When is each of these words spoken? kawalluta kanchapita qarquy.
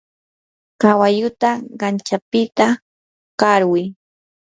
kawalluta 0.81 1.49
kanchapita 1.79 2.65
qarquy. 3.39 3.83